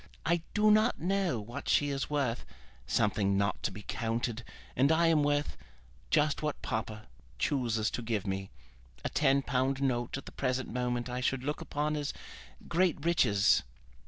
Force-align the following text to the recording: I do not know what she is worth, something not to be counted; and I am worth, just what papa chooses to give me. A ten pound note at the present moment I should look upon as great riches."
I 0.25 0.41
do 0.55 0.71
not 0.71 0.97
know 0.99 1.39
what 1.39 1.69
she 1.69 1.89
is 1.89 2.09
worth, 2.09 2.43
something 2.87 3.37
not 3.37 3.61
to 3.61 3.69
be 3.71 3.83
counted; 3.83 4.43
and 4.75 4.91
I 4.91 5.05
am 5.05 5.21
worth, 5.21 5.55
just 6.09 6.41
what 6.41 6.59
papa 6.63 7.05
chooses 7.37 7.91
to 7.91 8.01
give 8.01 8.25
me. 8.25 8.49
A 9.05 9.09
ten 9.09 9.43
pound 9.43 9.79
note 9.79 10.17
at 10.17 10.25
the 10.25 10.31
present 10.31 10.73
moment 10.73 11.07
I 11.07 11.21
should 11.21 11.43
look 11.43 11.61
upon 11.61 11.95
as 11.95 12.13
great 12.67 13.05
riches." 13.05 13.61